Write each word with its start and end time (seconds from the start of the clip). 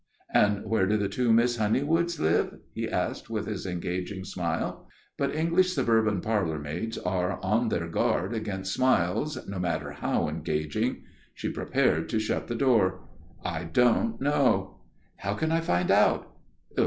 "And 0.33 0.65
where 0.65 0.87
do 0.87 0.97
the 0.97 1.07
two 1.07 1.31
Miss 1.31 1.57
Honeywood 1.57 2.17
live?" 2.17 2.57
he 2.73 2.89
asked 2.89 3.29
with 3.29 3.45
his 3.45 3.67
engaging 3.67 4.23
smile. 4.23 4.87
But 5.15 5.35
English 5.35 5.73
suburban 5.73 6.21
parlour 6.21 6.57
maids 6.57 6.97
are 6.97 7.39
on 7.43 7.69
their 7.69 7.87
guard 7.87 8.33
against 8.33 8.73
smiles, 8.73 9.47
no 9.47 9.59
matter 9.59 9.91
how 9.91 10.27
engaging. 10.27 11.03
She 11.35 11.49
prepared 11.51 12.09
to 12.09 12.19
shut 12.19 12.47
the 12.47 12.55
door. 12.55 13.07
"I 13.45 13.63
don't 13.65 14.19
know." 14.19 14.79
"How 15.17 15.35
can 15.35 15.51
I 15.51 15.61
find 15.61 15.91
out?" 15.91 16.35